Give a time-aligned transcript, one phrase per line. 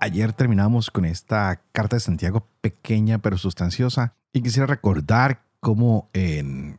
[0.00, 6.78] Ayer terminamos con esta carta de Santiago pequeña pero sustanciosa y quisiera recordar cómo en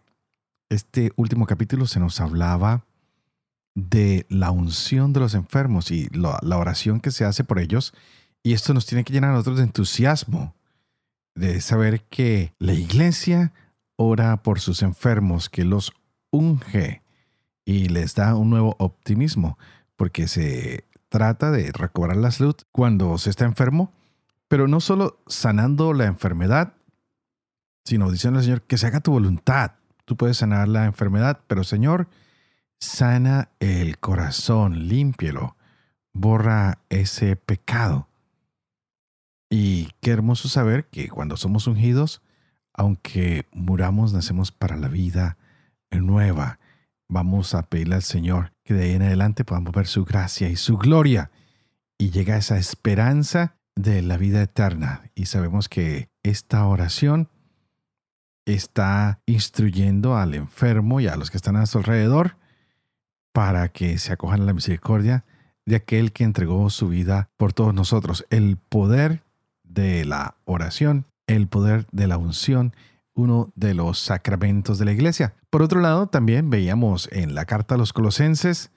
[0.70, 2.86] este último capítulo se nos hablaba
[3.76, 7.94] de la unción de los enfermos y la, oración que se hace por ellos.
[8.42, 10.56] Y esto nos tiene que llenar a nosotros de entusiasmo,
[11.36, 13.52] de saber que la iglesia
[13.98, 15.92] ora por sus enfermos, que los
[16.32, 17.02] unge
[17.66, 19.58] y les da un nuevo optimismo,
[19.98, 23.92] porque se trata de recobrar la salud cuando se está enfermo,
[24.48, 26.74] pero no solo sanando la enfermedad,
[27.84, 29.74] sino diciendo al Señor que se haga tu voluntad.
[30.06, 32.08] Tú puedes sanar la enfermedad, pero Señor,
[32.80, 35.56] sana el corazón, límpielo,
[36.14, 38.08] borra ese pecado.
[39.50, 42.22] Y qué hermoso saber que cuando somos ungidos,
[42.74, 45.38] aunque muramos, nacemos para la vida
[45.92, 46.60] nueva.
[47.08, 50.78] Vamos a pedirle al Señor de ahí en adelante podamos ver su gracia y su
[50.78, 51.32] gloria.
[51.98, 55.10] Y llega esa esperanza de la vida eterna.
[55.16, 57.30] Y sabemos que esta oración
[58.46, 62.38] está instruyendo al enfermo y a los que están a su alrededor
[63.32, 65.24] para que se acojan a la misericordia
[65.66, 68.26] de aquel que entregó su vida por todos nosotros.
[68.30, 69.24] El poder
[69.64, 72.74] de la oración, el poder de la unción,
[73.20, 75.36] uno de los sacramentos de la iglesia.
[75.50, 78.72] Por otro lado, también veíamos en la carta a los colosenses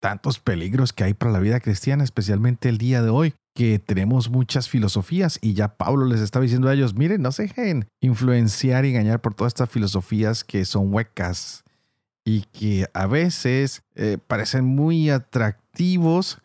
[0.00, 4.30] tantos peligros que hay para la vida cristiana, especialmente el día de hoy, que tenemos
[4.30, 8.84] muchas filosofías y ya Pablo les estaba diciendo a ellos, miren, no se dejen influenciar
[8.84, 11.64] y engañar por todas estas filosofías que son huecas
[12.24, 16.38] y que a veces eh, parecen muy atractivos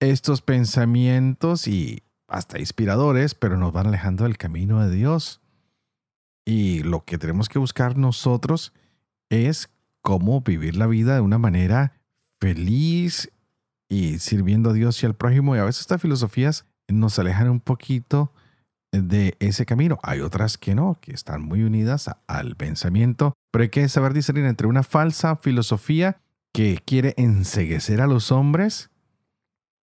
[0.00, 5.41] estos pensamientos y hasta inspiradores, pero nos van alejando del camino de Dios.
[6.44, 8.72] Y lo que tenemos que buscar nosotros
[9.30, 9.70] es
[10.00, 12.00] cómo vivir la vida de una manera
[12.40, 13.30] feliz
[13.88, 15.54] y sirviendo a Dios y al prójimo.
[15.54, 18.32] Y a veces estas filosofías nos alejan un poquito
[18.90, 19.98] de ese camino.
[20.02, 24.44] Hay otras que no, que están muy unidas al pensamiento, pero hay que saber discernir
[24.44, 26.20] entre una falsa filosofía
[26.52, 28.90] que quiere enseguecer a los hombres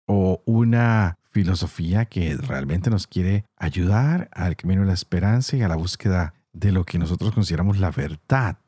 [0.06, 5.68] o una filosofía que realmente nos quiere ayudar al camino de la esperanza y a
[5.68, 8.58] la búsqueda de lo que nosotros consideramos la verdad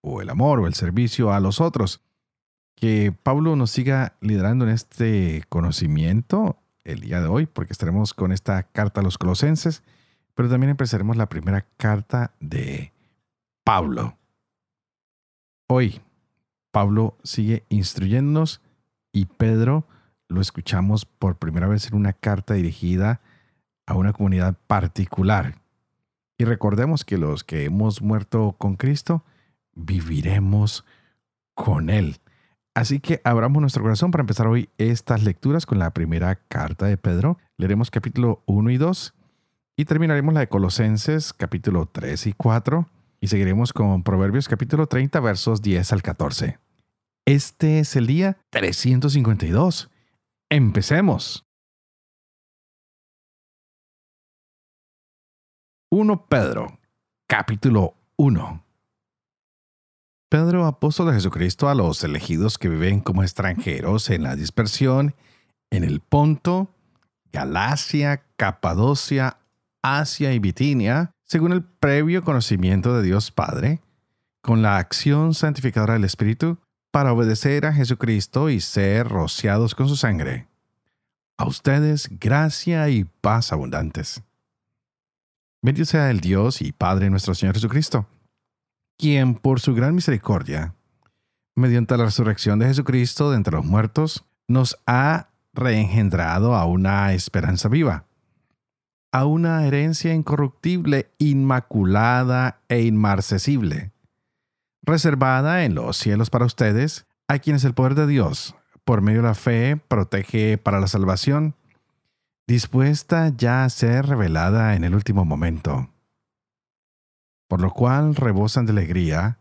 [0.00, 2.00] o el amor o el servicio a los otros.
[2.74, 8.32] Que Pablo nos siga liderando en este conocimiento el día de hoy, porque estaremos con
[8.32, 9.82] esta carta a los colosenses,
[10.34, 12.94] pero también empezaremos la primera carta de
[13.64, 14.16] Pablo.
[15.68, 16.00] Hoy,
[16.70, 18.62] Pablo sigue instruyéndonos
[19.12, 19.86] y Pedro
[20.30, 23.20] lo escuchamos por primera vez en una carta dirigida
[23.86, 25.56] a una comunidad particular.
[26.38, 29.24] Y recordemos que los que hemos muerto con Cristo,
[29.74, 30.84] viviremos
[31.54, 32.18] con Él.
[32.74, 36.96] Así que abramos nuestro corazón para empezar hoy estas lecturas con la primera carta de
[36.96, 37.36] Pedro.
[37.58, 39.14] Leeremos capítulo 1 y 2
[39.76, 42.88] y terminaremos la de Colosenses capítulo 3 y 4
[43.20, 46.58] y seguiremos con Proverbios capítulo 30 versos 10 al 14.
[47.26, 49.90] Este es el día 352
[50.52, 51.46] Empecemos.
[55.92, 56.80] 1 Pedro,
[57.28, 58.64] capítulo 1.
[60.28, 65.14] Pedro, apóstol de Jesucristo, a los elegidos que viven como extranjeros en la dispersión,
[65.70, 66.74] en el Ponto,
[67.32, 69.38] Galacia, Capadocia,
[69.82, 73.82] Asia y Bitinia, según el previo conocimiento de Dios Padre,
[74.40, 76.58] con la acción santificadora del Espíritu,
[76.90, 80.46] para obedecer a Jesucristo y ser rociados con su sangre.
[81.36, 84.22] A ustedes gracia y paz abundantes.
[85.62, 88.06] Bendito sea el Dios y Padre nuestro Señor Jesucristo,
[88.98, 90.74] quien por su gran misericordia,
[91.54, 97.68] mediante la resurrección de Jesucristo de entre los muertos, nos ha reengendrado a una esperanza
[97.68, 98.06] viva,
[99.12, 103.92] a una herencia incorruptible, inmaculada e inmarcesible
[104.90, 109.28] reservada en los cielos para ustedes, a quienes el poder de Dios, por medio de
[109.28, 111.54] la fe, protege para la salvación,
[112.46, 115.90] dispuesta ya a ser revelada en el último momento.
[117.48, 119.38] Por lo cual rebosan de alegría,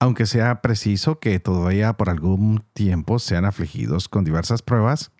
[0.00, 5.12] aunque sea preciso que todavía por algún tiempo sean afligidos con diversas pruebas,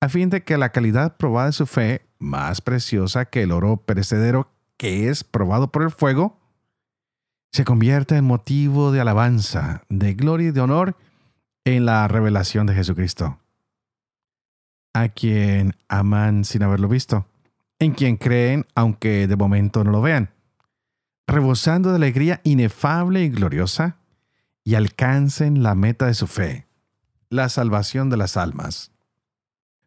[0.00, 3.76] a fin de que la calidad probada de su fe, más preciosa que el oro
[3.76, 6.37] perecedero que es probado por el fuego,
[7.52, 10.96] se convierte en motivo de alabanza, de gloria y de honor
[11.64, 13.38] en la revelación de Jesucristo,
[14.94, 17.26] a quien aman sin haberlo visto,
[17.78, 20.30] en quien creen aunque de momento no lo vean,
[21.26, 23.96] rebosando de alegría inefable y gloriosa,
[24.64, 26.66] y alcancen la meta de su fe,
[27.30, 28.92] la salvación de las almas.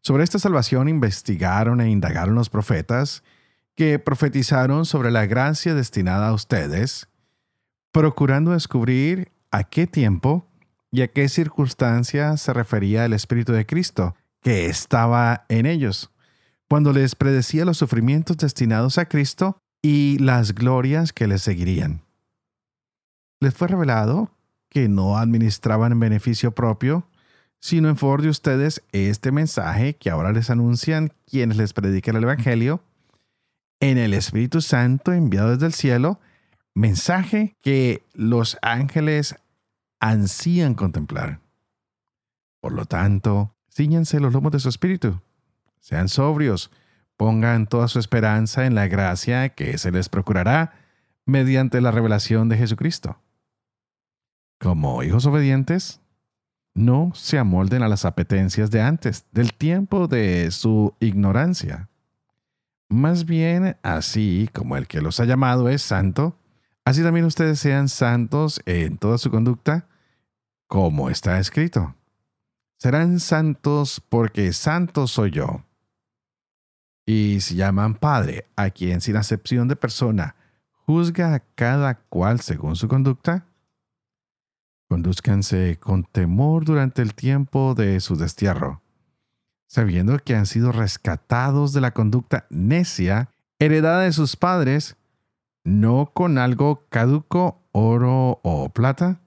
[0.01, 3.23] Sobre esta salvación investigaron e indagaron los profetas
[3.75, 7.10] que profetizaron sobre la gracia destinada a ustedes,
[7.91, 10.47] procurando descubrir a qué tiempo
[10.91, 16.11] y a qué circunstancia se refería el Espíritu de Cristo que estaba en ellos,
[16.67, 22.01] cuando les predecía los sufrimientos destinados a Cristo y las glorias que les seguirían.
[23.39, 24.31] Les fue revelado
[24.69, 27.07] que no administraban en beneficio propio,
[27.59, 32.23] sino en favor de ustedes este mensaje que ahora les anuncian quienes les predican el
[32.23, 32.81] Evangelio,
[33.79, 36.19] en el Espíritu Santo enviado desde el cielo,
[36.73, 39.35] mensaje que los ángeles
[39.99, 41.39] ansían contemplar.
[42.59, 45.19] Por lo tanto, ciñanse los lomos de su espíritu,
[45.79, 46.71] sean sobrios,
[47.17, 50.73] pongan toda su esperanza en la gracia que se les procurará
[51.25, 53.19] mediante la revelación de Jesucristo.
[54.59, 56.01] Como hijos obedientes,
[56.73, 61.89] no se amolden a las apetencias de antes, del tiempo de su ignorancia.
[62.89, 66.37] Más bien, así como el que los ha llamado es santo,
[66.85, 69.87] así también ustedes sean santos en toda su conducta,
[70.67, 71.95] como está escrito.
[72.77, 75.63] Serán santos porque santo soy yo.
[77.05, 80.35] Y si llaman Padre a quien sin acepción de persona
[80.85, 83.45] juzga a cada cual según su conducta,
[84.87, 88.81] conduzcanse con temor durante el tiempo de su destierro,
[89.67, 94.97] sabiendo que han sido rescatados de la conducta necia heredada de sus padres,
[95.63, 99.21] no con algo caduco, oro o plata,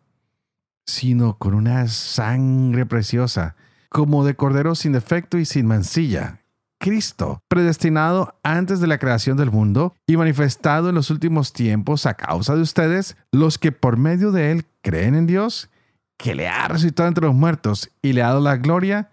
[0.86, 3.56] sino con una sangre preciosa,
[3.88, 6.40] como de cordero sin defecto y sin mancilla.
[6.78, 12.14] Cristo, predestinado antes de la creación del mundo y manifestado en los últimos tiempos a
[12.14, 15.70] causa de ustedes, los que por medio de él creen en Dios,
[16.19, 19.10] que le ha resucitado entre los muertos y le ha dado la gloria,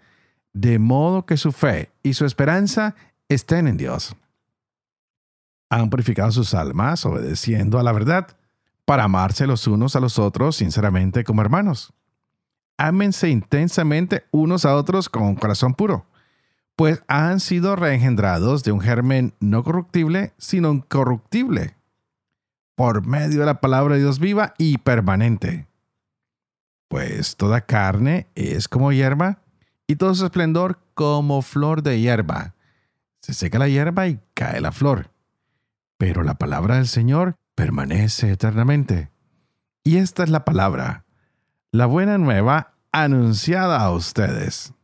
[0.52, 2.94] de modo que su fe y su esperanza
[3.28, 4.14] estén en Dios.
[5.72, 8.36] Han purificado sus almas obedeciendo a la verdad
[8.84, 11.94] para amarse los unos a los otros sinceramente como hermanos.
[12.76, 16.04] Ámense intensamente unos a otros con un corazón puro,
[16.76, 21.74] pues han sido reengendrados de un germen no corruptible, sino incorruptible,
[22.74, 25.68] por medio de la palabra de Dios viva y permanente.
[26.88, 29.38] Pues toda carne es como hierba,
[29.86, 32.52] y todo su esplendor como flor de hierba.
[33.22, 35.11] Se seca la hierba y cae la flor.
[36.02, 39.12] Pero la palabra del Señor permanece eternamente.
[39.84, 41.04] Y esta es la palabra,
[41.70, 44.74] la buena nueva anunciada a ustedes.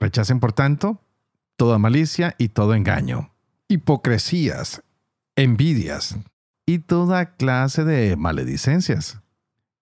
[0.00, 1.02] Rechacen, por tanto,
[1.56, 3.34] toda malicia y todo engaño,
[3.68, 4.84] hipocresías,
[5.36, 6.16] envidias
[6.64, 9.20] y toda clase de maledicencias.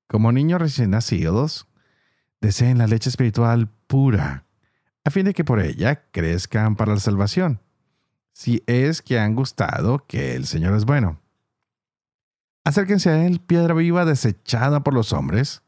[0.08, 1.69] Como niños recién nacidos,
[2.40, 4.46] deseen la leche espiritual pura,
[5.05, 7.60] a fin de que por ella crezcan para la salvación
[8.32, 11.20] si es que han gustado que el Señor es bueno.
[12.65, 15.63] Acérquense a Él, piedra viva desechada por los hombres,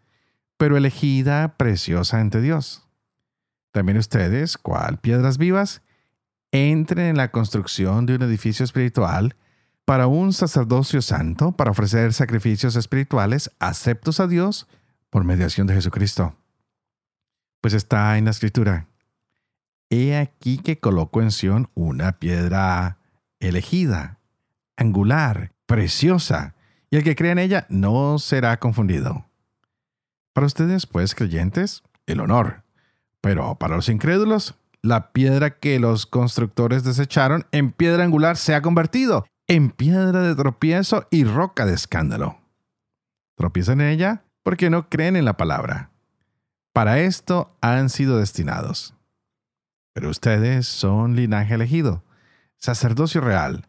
[0.57, 2.87] pero elegida preciosa ante Dios.
[3.73, 5.83] También ustedes, cual piedras vivas,
[6.52, 9.35] entren en la construcción de un edificio espiritual
[9.85, 14.69] para un sacerdocio santo, para ofrecer sacrificios espirituales aceptos a Dios
[15.11, 16.37] por mediación de Jesucristo.
[17.61, 18.87] Pues está en la escritura.
[19.94, 22.96] He aquí que coloco en Sión una piedra
[23.40, 24.16] elegida,
[24.75, 26.54] angular, preciosa,
[26.88, 29.26] y el que crea en ella no será confundido.
[30.32, 32.62] Para ustedes, pues, creyentes, el honor,
[33.20, 38.62] pero para los incrédulos, la piedra que los constructores desecharon en piedra angular se ha
[38.62, 42.38] convertido en piedra de tropiezo y roca de escándalo.
[43.37, 45.90] Tropiezan en ella porque no creen en la palabra.
[46.72, 48.94] Para esto han sido destinados.
[49.92, 52.02] Pero ustedes son linaje elegido,
[52.56, 53.66] sacerdocio real,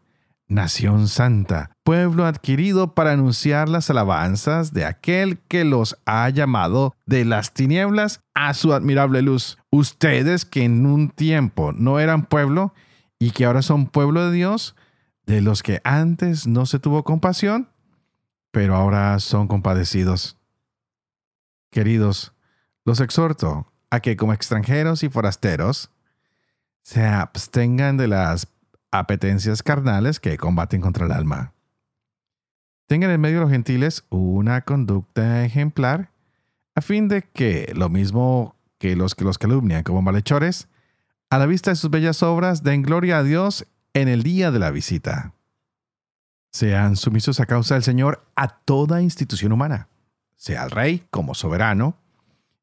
[0.48, 7.24] nación santa, pueblo adquirido para anunciar las alabanzas de aquel que los ha llamado de
[7.24, 9.58] las tinieblas a su admirable luz.
[9.70, 12.74] Ustedes que en un tiempo no eran pueblo
[13.18, 14.76] y que ahora son pueblo de Dios,
[15.26, 17.70] de los que antes no se tuvo compasión,
[18.50, 20.38] pero ahora son compadecidos.
[21.70, 22.34] Queridos,
[22.84, 25.90] los exhorto a que como extranjeros y forasteros,
[26.84, 28.46] se abstengan de las
[28.92, 31.54] apetencias carnales que combaten contra el alma.
[32.86, 36.10] Tengan en medio de los gentiles una conducta ejemplar,
[36.74, 40.68] a fin de que, lo mismo que los que los calumnian como malhechores,
[41.30, 44.58] a la vista de sus bellas obras den gloria a Dios en el día de
[44.58, 45.32] la visita.
[46.52, 49.88] Sean sumisos a causa del Señor a toda institución humana,
[50.36, 51.96] sea al rey como soberano,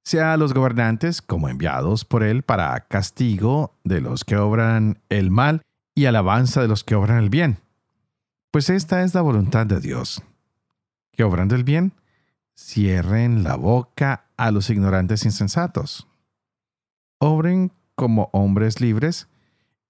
[0.04, 5.32] sea a los gobernantes como enviados por él para castigo de los que obran el
[5.32, 5.62] mal
[5.96, 7.60] y alabanza de los que obran el bien.
[8.52, 10.24] Pues esta es la voluntad de Dios,
[11.12, 11.94] que obrando el bien,
[12.56, 16.08] cierren la boca a los ignorantes insensatos.
[17.20, 19.28] Obren como hombres libres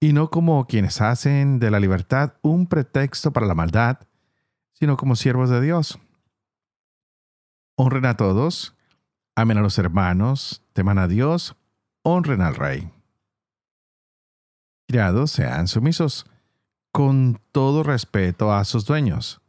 [0.00, 4.00] y no como quienes hacen de la libertad un pretexto para la maldad,
[4.72, 5.98] sino como siervos de Dios.
[7.76, 8.76] Honren a todos,
[9.34, 11.56] amen a los hermanos, teman a Dios,
[12.02, 12.90] honren al Rey.
[14.88, 16.26] Criados sean sumisos,
[16.92, 19.40] con todo respeto a sus dueños,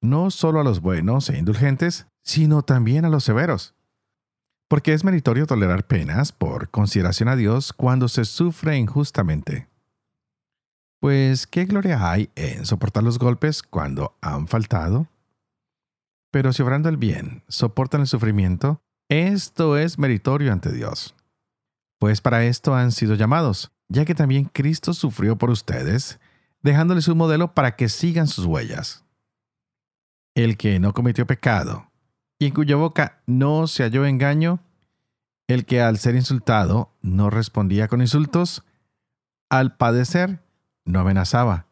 [0.00, 3.76] no solo a los buenos e indulgentes, sino también a los severos
[4.68, 9.68] porque es meritorio tolerar penas por consideración a Dios cuando se sufre injustamente.
[11.00, 15.08] Pues, ¿qué gloria hay en soportar los golpes cuando han faltado?
[16.32, 21.14] Pero si obrando el bien soportan el sufrimiento, esto es meritorio ante Dios.
[21.98, 26.18] Pues para esto han sido llamados, ya que también Cristo sufrió por ustedes,
[26.62, 29.04] dejándoles un modelo para que sigan sus huellas.
[30.34, 31.90] El que no cometió pecado,
[32.38, 34.60] y en cuya boca no se halló engaño,
[35.46, 38.64] el que al ser insultado no respondía con insultos,
[39.48, 40.42] al padecer
[40.84, 41.66] no amenazaba,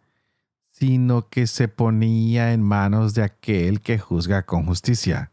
[0.71, 5.33] sino que se ponía en manos de aquel que juzga con justicia.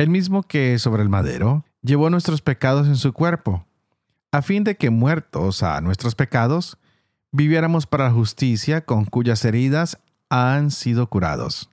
[0.00, 3.66] El mismo que sobre el madero llevó nuestros pecados en su cuerpo,
[4.32, 6.78] a fin de que muertos a nuestros pecados,
[7.32, 9.98] viviéramos para la justicia con cuyas heridas
[10.30, 11.68] han sido curados.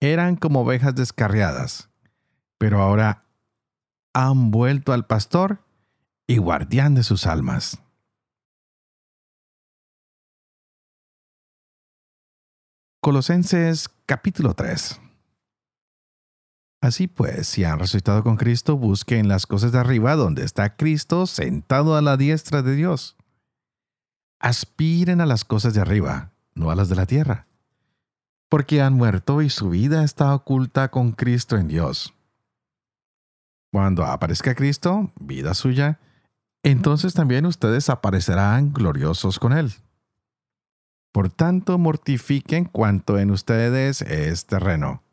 [0.00, 1.90] Eran como ovejas descarriadas,
[2.58, 3.24] pero ahora
[4.12, 5.64] han vuelto al pastor
[6.26, 7.80] y guardián de sus almas.
[13.00, 15.11] Colosenses capítulo 3
[16.82, 21.28] Así pues, si han resucitado con Cristo, busquen las cosas de arriba donde está Cristo
[21.28, 23.16] sentado a la diestra de Dios.
[24.40, 27.46] Aspiren a las cosas de arriba, no a las de la tierra,
[28.48, 32.14] porque han muerto y su vida está oculta con Cristo en Dios.
[33.70, 36.00] Cuando aparezca Cristo, vida suya,
[36.64, 39.72] entonces también ustedes aparecerán gloriosos con Él.
[41.12, 45.04] Por tanto, mortifiquen cuanto en ustedes es terreno.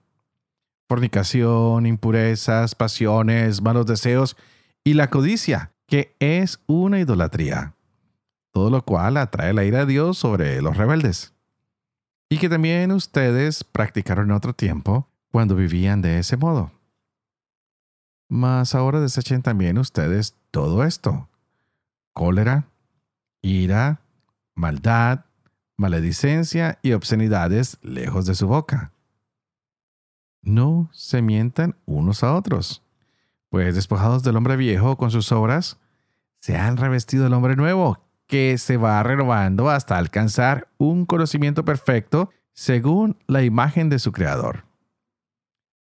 [0.89, 4.35] Fornicación, impurezas, pasiones, malos deseos
[4.83, 7.75] y la codicia, que es una idolatría.
[8.51, 11.35] Todo lo cual atrae la ira de Dios sobre los rebeldes.
[12.27, 16.71] Y que también ustedes practicaron en otro tiempo cuando vivían de ese modo.
[18.27, 21.29] Mas ahora desechen también ustedes todo esto.
[22.13, 22.67] Cólera,
[23.43, 24.01] ira,
[24.55, 25.25] maldad,
[25.77, 28.91] maledicencia y obscenidades lejos de su boca.
[30.41, 32.83] No se mientan unos a otros,
[33.49, 35.79] pues despojados del hombre viejo con sus obras,
[36.39, 42.29] se han revestido del hombre nuevo, que se va renovando hasta alcanzar un conocimiento perfecto
[42.53, 44.65] según la imagen de su Creador.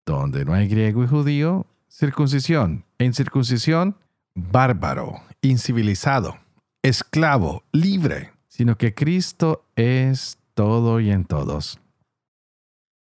[0.07, 3.97] Donde no hay griego y judío, circuncisión e incircuncisión,
[4.35, 6.39] bárbaro, incivilizado,
[6.83, 11.79] esclavo, libre sino que Cristo es todo y en todos.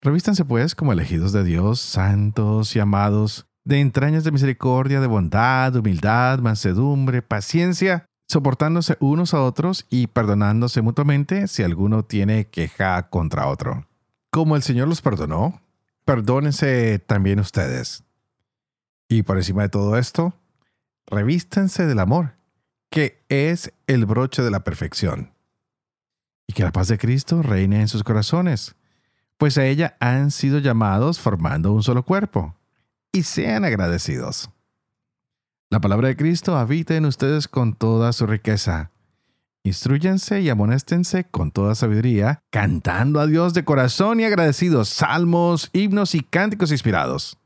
[0.01, 5.75] Revístanse pues como elegidos de Dios, santos y amados, de entrañas de misericordia, de bondad,
[5.75, 13.49] humildad, mansedumbre, paciencia, soportándose unos a otros y perdonándose mutuamente si alguno tiene queja contra
[13.49, 13.89] otro.
[14.31, 15.61] Como el Señor los perdonó,
[16.05, 18.05] perdónense también ustedes.
[19.09, 20.33] Y por encima de todo esto,
[21.07, 22.35] revístanse del amor,
[22.91, 25.33] que es el broche de la perfección
[26.47, 28.75] y que la paz de Cristo reine en sus corazones,
[29.39, 32.55] pues a ella han sido llamados formando un solo cuerpo,
[33.13, 34.51] y sean agradecidos.
[35.71, 38.91] La palabra de Cristo habita en ustedes con toda su riqueza.
[39.65, 46.15] Instruyense y amonéstense con toda sabiduría, cantando a Dios de corazón y agradecidos salmos, himnos
[46.15, 47.39] y cánticos inspirados.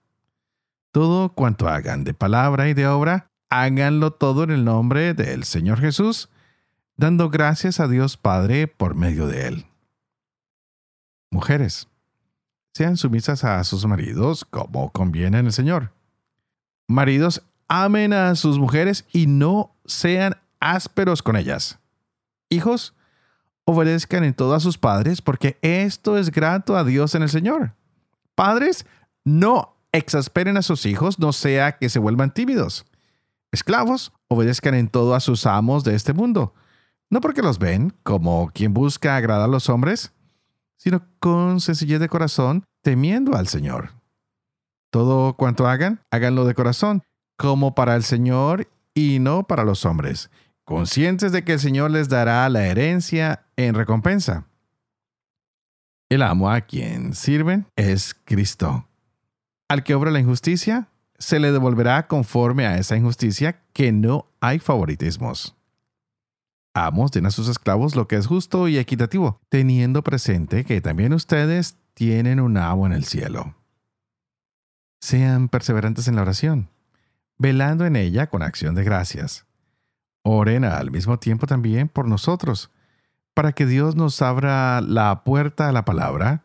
[0.93, 5.81] Todo cuanto hagan de palabra y de obra, háganlo todo en el nombre del Señor
[5.81, 6.29] Jesús,
[6.97, 9.72] dando gracias a Dios Padre por medio de él.
[11.33, 11.89] Mujeres,
[12.75, 15.91] sean sumisas a sus maridos como conviene en el Señor.
[16.87, 21.79] Maridos, amen a sus mujeres y no sean ásperos con ellas.
[22.51, 22.95] Hijos,
[23.65, 27.73] obedezcan en todo a sus padres, porque esto es grato a Dios en el Señor.
[28.35, 28.85] Padres,
[29.25, 32.85] no exasperen a sus hijos, no sea que se vuelvan tímidos.
[33.53, 36.53] Esclavos, obedezcan en todo a sus amos de este mundo,
[37.09, 40.13] no porque los ven como quien busca agradar a los hombres,
[40.83, 43.91] sino con sencillez de corazón, temiendo al Señor.
[44.91, 47.05] Todo cuanto hagan, háganlo de corazón,
[47.39, 50.29] como para el Señor y no para los hombres,
[50.65, 54.49] conscientes de que el Señor les dará la herencia en recompensa.
[56.11, 58.89] El amo a quien sirven es Cristo.
[59.69, 64.59] Al que obra la injusticia, se le devolverá conforme a esa injusticia que no hay
[64.59, 65.55] favoritismos.
[66.75, 71.13] Amos den a sus esclavos lo que es justo y equitativo, teniendo presente que también
[71.13, 73.55] ustedes tienen un amo en el cielo.
[75.01, 76.69] Sean perseverantes en la oración,
[77.37, 79.45] velando en ella con acción de gracias.
[80.23, 82.71] Oren al mismo tiempo también por nosotros,
[83.35, 86.43] para que Dios nos abra la puerta a la palabra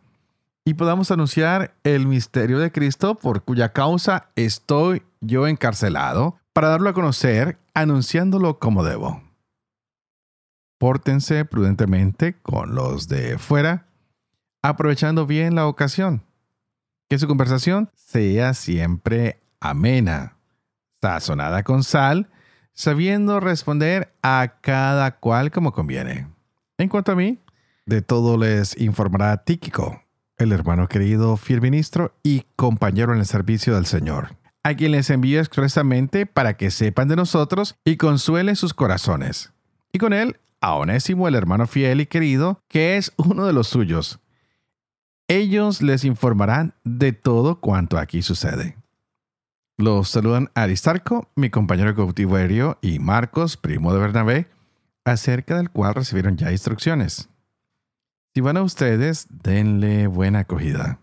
[0.66, 6.90] y podamos anunciar el misterio de Cristo por cuya causa estoy yo encarcelado, para darlo
[6.90, 9.27] a conocer, anunciándolo como debo.
[10.78, 13.88] Pórtense prudentemente con los de fuera,
[14.62, 16.24] aprovechando bien la ocasión.
[17.10, 20.38] Que su conversación sea siempre amena,
[21.02, 22.30] sazonada con sal,
[22.74, 26.28] sabiendo responder a cada cual como conviene.
[26.78, 27.40] En cuanto a mí,
[27.88, 30.04] de todo les informará Tíquico,
[30.38, 35.10] el hermano querido, fiel ministro y compañero en el servicio del Señor, a quien les
[35.10, 39.54] envío expresamente para que sepan de nosotros y consuelen sus corazones.
[39.92, 43.68] Y con él a Onésimo, el hermano fiel y querido, que es uno de los
[43.68, 44.20] suyos.
[45.28, 48.78] Ellos les informarán de todo cuanto aquí sucede.
[49.78, 54.48] Los saludan Aristarco, mi compañero cautiverio, y Marcos, primo de Bernabé,
[55.06, 57.30] acerca del cual recibieron ya instrucciones.
[58.34, 61.00] Si van a ustedes, denle buena acogida.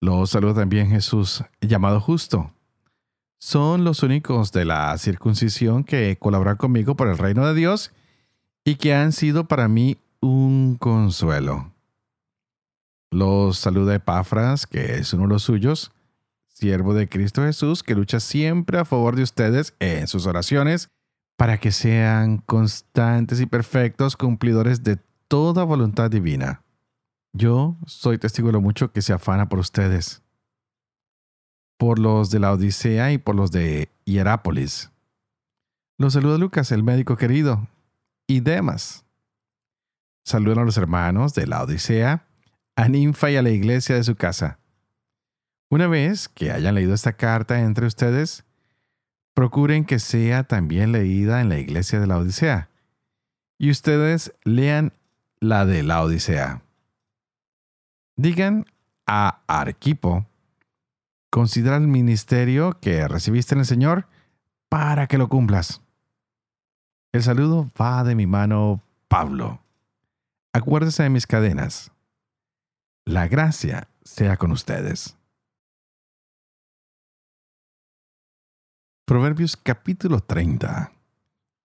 [0.00, 2.52] Los saluda también Jesús, llamado justo.
[3.40, 7.92] Son los únicos de la circuncisión que colaboran conmigo por el reino de Dios
[8.64, 11.72] y que han sido para mí un consuelo.
[13.10, 15.92] Los saluda Epafras, que es uno de los suyos,
[16.48, 20.88] siervo de Cristo Jesús, que lucha siempre a favor de ustedes en sus oraciones,
[21.36, 24.98] para que sean constantes y perfectos cumplidores de
[25.28, 26.62] toda voluntad divina.
[27.32, 30.22] Yo soy testigo de lo mucho que se afana por ustedes,
[31.76, 34.90] por los de la Odisea y por los de Hierápolis.
[35.98, 37.68] Los saluda Lucas, el médico querido,
[38.26, 39.04] y Demas.
[40.24, 42.26] Saludan a los hermanos de la Odisea,
[42.76, 44.58] a Ninfa y a la iglesia de su casa.
[45.70, 48.44] Una vez que hayan leído esta carta entre ustedes,
[49.34, 52.70] procuren que sea también leída en la iglesia de la Odisea.
[53.58, 54.92] Y ustedes lean
[55.40, 56.62] la de la Odisea.
[58.16, 58.64] Digan
[59.06, 60.26] a Arquipo,
[61.30, 64.06] considera el ministerio que recibiste en el Señor
[64.68, 65.83] para que lo cumplas.
[67.14, 69.60] El saludo va de mi mano, Pablo.
[70.52, 71.92] Acuérdese de mis cadenas.
[73.04, 75.16] La gracia sea con ustedes.
[79.06, 80.90] Proverbios capítulo 30,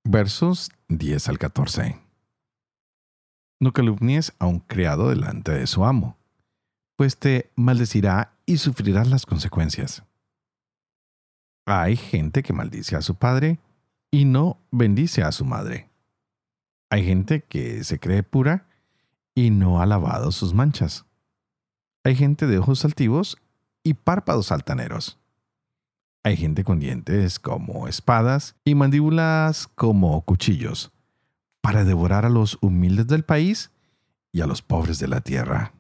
[0.04, 2.00] versos 10 al 14.
[3.60, 6.16] No calumnies a un criado delante de su amo,
[6.96, 10.04] pues te maldecirá y sufrirás las consecuencias.
[11.66, 13.58] Hay gente que maldice a su padre
[14.12, 15.90] y no bendice a su madre.
[16.90, 18.68] Hay gente que se cree pura
[19.36, 21.06] y no ha lavado sus manchas.
[22.04, 23.38] Hay gente de ojos altivos
[23.84, 25.20] y párpados altaneros.
[26.24, 30.92] Hay gente con dientes como espadas y mandíbulas como cuchillos,
[31.62, 33.72] para devorar a los humildes del país
[34.32, 35.74] y a los pobres de la tierra.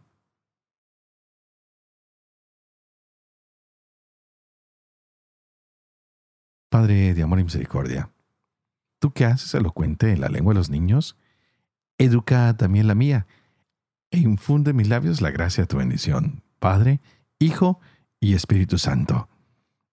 [6.69, 8.11] Padre de amor y misericordia,
[8.99, 11.17] tú que haces elocuente en la lengua de los niños,
[11.97, 13.25] educa también la mía,
[14.12, 16.99] e infunde en mis labios la gracia de tu bendición, Padre,
[17.39, 17.79] Hijo
[18.19, 19.29] y Espíritu Santo.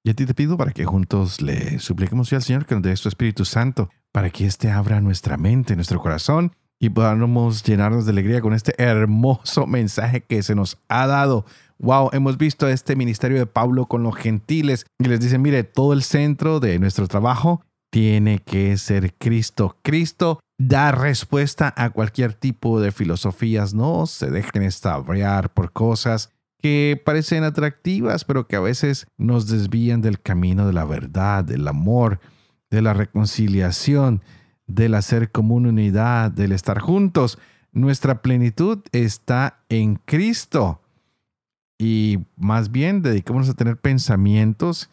[0.03, 2.97] Y a ti te pido para que juntos le supliquemos al Señor que nos dé
[2.97, 8.13] su Espíritu Santo, para que éste abra nuestra mente, nuestro corazón y podamos llenarnos de
[8.13, 11.47] alegría con este hermoso mensaje que se nos ha dado.
[11.79, 15.93] Wow, hemos visto este ministerio de Pablo con los gentiles y les dice, mire, todo
[15.93, 17.63] el centro de nuestro trabajo
[17.97, 19.79] tiene que ser Cristo.
[19.81, 26.31] Cristo da respuesta a cualquier tipo de filosofías, no se dejen estabrear por cosas
[26.61, 31.67] que parecen atractivas, pero que a veces nos desvían del camino de la verdad, del
[31.67, 32.21] amor,
[32.69, 34.21] de la reconciliación,
[34.67, 37.39] del hacer común unidad, del estar juntos.
[37.73, 40.83] Nuestra plenitud está en Cristo.
[41.79, 44.91] Y más bien dedicémonos a tener pensamientos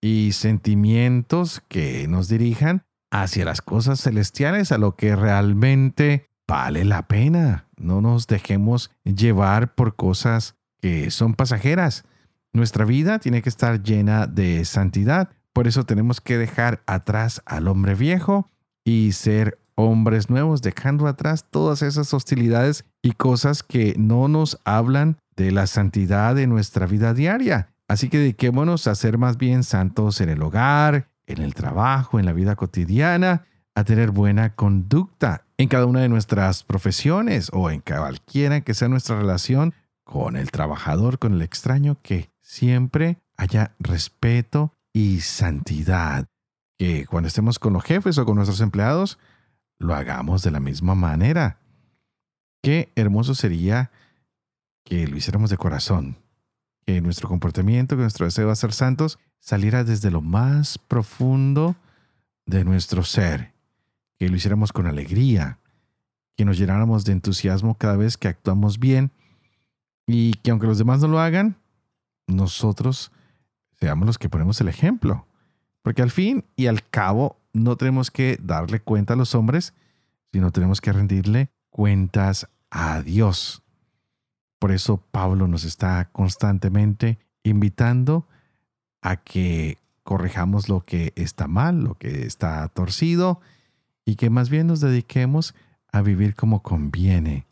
[0.00, 7.06] y sentimientos que nos dirijan hacia las cosas celestiales, a lo que realmente vale la
[7.06, 7.66] pena.
[7.76, 12.04] No nos dejemos llevar por cosas que son pasajeras.
[12.52, 15.30] Nuestra vida tiene que estar llena de santidad.
[15.52, 18.48] Por eso tenemos que dejar atrás al hombre viejo
[18.84, 25.18] y ser hombres nuevos, dejando atrás todas esas hostilidades y cosas que no nos hablan
[25.36, 27.72] de la santidad de nuestra vida diaria.
[27.90, 32.24] Así que dediquémonos a ser más bien santos en el hogar, en el trabajo, en
[32.24, 37.80] la vida cotidiana, a tener buena conducta en cada una de nuestras profesiones o en
[37.80, 39.74] cualquiera que sea nuestra relación
[40.04, 46.28] con el trabajador, con el extraño, que siempre haya respeto y santidad.
[46.78, 49.18] Que cuando estemos con los jefes o con nuestros empleados,
[49.80, 51.58] lo hagamos de la misma manera.
[52.62, 53.90] Qué hermoso sería
[54.84, 56.19] que lo hiciéramos de corazón,
[57.00, 61.76] nuestro comportamiento, que nuestro deseo de ser santos saliera desde lo más profundo
[62.46, 63.52] de nuestro ser,
[64.18, 65.58] que lo hiciéramos con alegría,
[66.36, 69.10] que nos llenáramos de entusiasmo cada vez que actuamos bien
[70.06, 71.56] y que aunque los demás no lo hagan,
[72.26, 73.12] nosotros
[73.78, 75.26] seamos los que ponemos el ejemplo.
[75.82, 79.72] Porque al fin y al cabo no tenemos que darle cuenta a los hombres,
[80.32, 83.62] sino tenemos que rendirle cuentas a Dios.
[84.60, 88.28] Por eso Pablo nos está constantemente invitando
[89.00, 93.40] a que corrijamos lo que está mal, lo que está torcido,
[94.04, 95.54] y que más bien nos dediquemos
[95.90, 97.46] a vivir como conviene,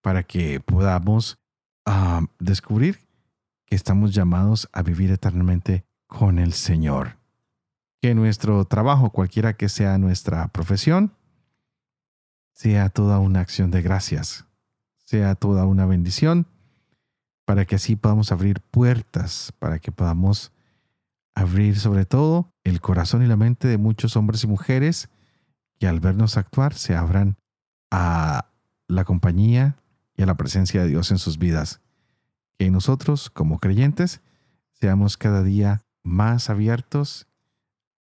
[0.00, 1.38] para que podamos
[1.86, 2.98] ah, descubrir
[3.64, 7.18] que estamos llamados a vivir eternamente con el Señor.
[8.00, 11.12] Que nuestro trabajo, cualquiera que sea nuestra profesión,
[12.52, 14.44] sea toda una acción de gracias,
[15.12, 16.46] sea toda una bendición,
[17.44, 20.52] para que así podamos abrir puertas, para que podamos
[21.34, 25.10] abrir sobre todo el corazón y la mente de muchos hombres y mujeres
[25.78, 27.36] que al vernos actuar se abran
[27.90, 28.46] a
[28.88, 29.76] la compañía
[30.16, 31.82] y a la presencia de Dios en sus vidas.
[32.58, 34.22] Que nosotros, como creyentes,
[34.80, 37.26] seamos cada día más abiertos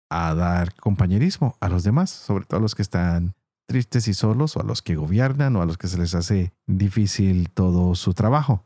[0.10, 3.34] a dar compañerismo a los demás, sobre todo a los que están
[3.68, 6.54] tristes y solos, o a los que gobiernan, o a los que se les hace
[6.66, 8.64] difícil todo su trabajo.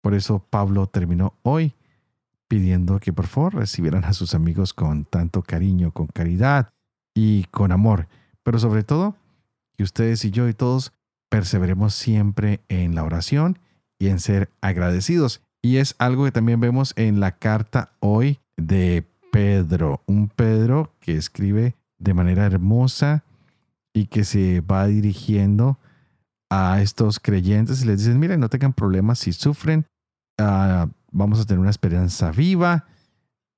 [0.00, 1.74] Por eso Pablo terminó hoy
[2.48, 6.70] pidiendo que por favor recibieran a sus amigos con tanto cariño, con caridad
[7.14, 8.08] y con amor,
[8.42, 9.14] pero sobre todo
[9.76, 10.92] que ustedes y yo y todos
[11.28, 13.58] perseveremos siempre en la oración
[13.98, 15.42] y en ser agradecidos.
[15.60, 21.16] Y es algo que también vemos en la carta hoy de Pedro, un Pedro que
[21.16, 23.24] escribe de manera hermosa
[23.98, 25.78] y que se va dirigiendo
[26.50, 29.86] a estos creyentes y les dicen, miren, no tengan problemas si sufren,
[30.40, 32.86] uh, vamos a tener una esperanza viva.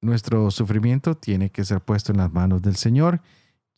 [0.00, 3.20] Nuestro sufrimiento tiene que ser puesto en las manos del Señor,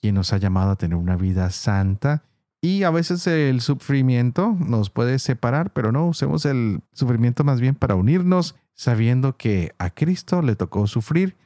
[0.01, 2.23] quien nos ha llamado a tener una vida santa.
[2.61, 7.75] Y a veces el sufrimiento nos puede separar, pero no usemos el sufrimiento más bien
[7.75, 11.37] para unirnos, sabiendo que a Cristo le tocó sufrir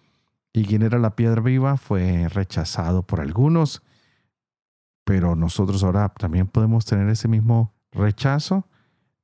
[0.53, 3.83] y quien era la piedra viva fue rechazado por algunos.
[5.07, 8.67] Pero nosotros ahora también podemos tener ese mismo rechazo,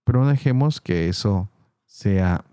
[0.05, 1.51] pero no dejemos que eso
[1.87, 2.45] sea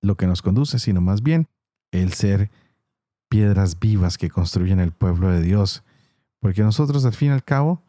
[0.00, 1.46] lo que nos conduce, sino más bien
[1.92, 2.50] el ser
[3.28, 5.84] piedras vivas que construyen el pueblo de Dios.
[6.40, 7.84] Porque nosotros al fin y al cabo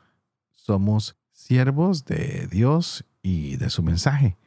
[0.53, 4.38] somos siervos de Dios y de su mensaje.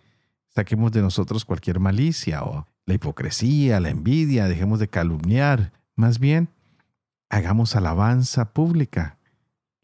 [0.47, 5.73] Saquemos de nosotros cualquier malicia o la hipocresía, la envidia, dejemos de calumniar.
[5.97, 6.51] Más bien,
[7.29, 9.18] hagamos alabanza pública.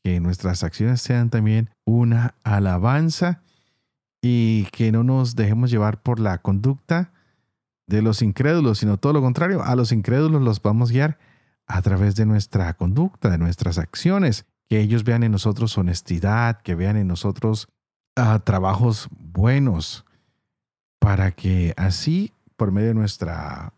[0.05, 3.43] Que nuestras acciones sean también una alabanza
[4.23, 7.13] y que no nos dejemos llevar por la conducta
[7.87, 11.19] de los incrédulos, sino todo lo contrario, a los incrédulos los vamos a guiar
[11.67, 16.75] a través de nuestra conducta, de nuestras acciones, que ellos vean en nosotros honestidad, que
[16.75, 17.69] vean en nosotros
[18.17, 20.05] ah, trabajos buenos,
[20.99, 23.75] para que así, por medio de nuestra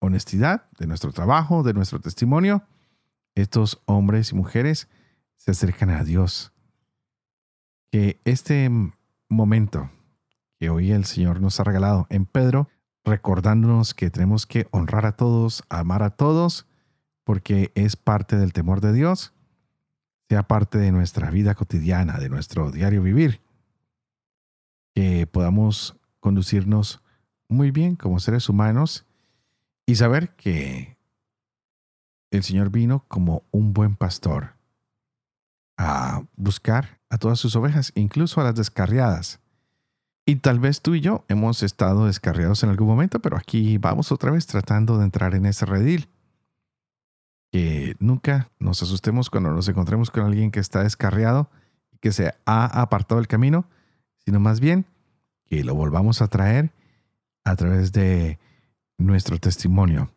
[0.00, 2.62] honestidad, de nuestro trabajo, de nuestro testimonio,
[3.34, 4.88] estos hombres y mujeres
[5.36, 6.52] se acercan a Dios.
[7.90, 8.70] Que este
[9.28, 9.90] momento
[10.58, 12.68] que hoy el Señor nos ha regalado en Pedro,
[13.04, 16.66] recordándonos que tenemos que honrar a todos, amar a todos,
[17.24, 19.34] porque es parte del temor de Dios,
[20.28, 23.40] sea parte de nuestra vida cotidiana, de nuestro diario vivir,
[24.94, 27.02] que podamos conducirnos
[27.48, 29.06] muy bien como seres humanos
[29.86, 30.96] y saber que
[32.30, 34.55] el Señor vino como un buen pastor
[35.76, 39.40] a buscar a todas sus ovejas, incluso a las descarriadas.
[40.24, 44.10] Y tal vez tú y yo hemos estado descarriados en algún momento, pero aquí vamos
[44.10, 46.08] otra vez tratando de entrar en ese redil.
[47.52, 51.48] Que nunca nos asustemos cuando nos encontremos con alguien que está descarriado
[51.92, 53.68] y que se ha apartado del camino,
[54.16, 54.86] sino más bien
[55.44, 56.72] que lo volvamos a traer
[57.44, 58.40] a través de
[58.98, 60.10] nuestro testimonio.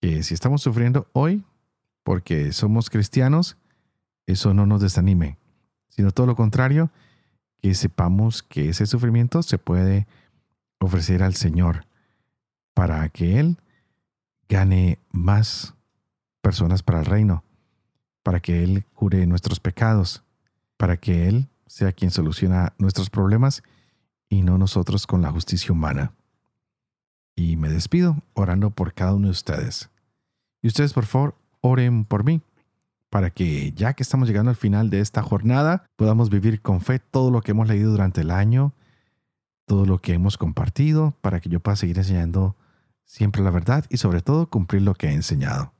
[0.00, 1.44] Que si estamos sufriendo hoy
[2.04, 3.58] porque somos cristianos,
[4.28, 5.38] eso no nos desanime,
[5.88, 6.90] sino todo lo contrario,
[7.62, 10.06] que sepamos que ese sufrimiento se puede
[10.78, 11.86] ofrecer al Señor
[12.74, 13.56] para que Él
[14.46, 15.74] gane más
[16.42, 17.42] personas para el reino,
[18.22, 20.22] para que Él cure nuestros pecados,
[20.76, 23.62] para que Él sea quien soluciona nuestros problemas
[24.28, 26.12] y no nosotros con la justicia humana.
[27.34, 29.88] Y me despido orando por cada uno de ustedes.
[30.60, 32.42] Y ustedes, por favor, oren por mí
[33.10, 36.98] para que ya que estamos llegando al final de esta jornada, podamos vivir con fe
[36.98, 38.74] todo lo que hemos leído durante el año,
[39.66, 42.56] todo lo que hemos compartido, para que yo pueda seguir enseñando
[43.04, 45.72] siempre la verdad y sobre todo cumplir lo que he enseñado.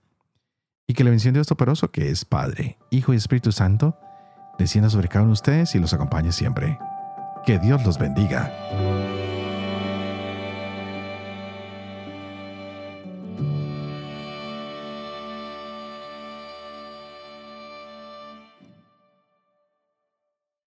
[0.87, 3.99] Y que la bendición de Dios Todopoderoso, que es Padre, Hijo y Espíritu Santo,
[4.59, 6.79] descienda sobre cada uno de ustedes y los acompañe siempre.
[7.45, 8.98] Que Dios los bendiga.